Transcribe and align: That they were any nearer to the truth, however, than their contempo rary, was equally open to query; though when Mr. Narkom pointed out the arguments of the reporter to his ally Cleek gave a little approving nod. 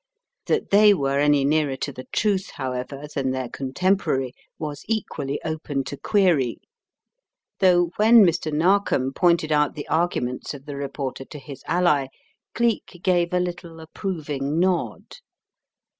That 0.47 0.71
they 0.71 0.95
were 0.95 1.19
any 1.19 1.45
nearer 1.45 1.75
to 1.75 1.91
the 1.93 2.05
truth, 2.11 2.49
however, 2.55 3.05
than 3.13 3.29
their 3.29 3.47
contempo 3.49 4.07
rary, 4.07 4.33
was 4.57 4.83
equally 4.87 5.39
open 5.45 5.83
to 5.83 5.95
query; 5.95 6.57
though 7.59 7.91
when 7.97 8.25
Mr. 8.25 8.51
Narkom 8.51 9.13
pointed 9.13 9.51
out 9.51 9.75
the 9.75 9.87
arguments 9.89 10.55
of 10.55 10.65
the 10.65 10.75
reporter 10.75 11.23
to 11.25 11.37
his 11.37 11.61
ally 11.67 12.07
Cleek 12.55 13.01
gave 13.03 13.31
a 13.31 13.39
little 13.39 13.79
approving 13.79 14.59
nod. 14.59 15.17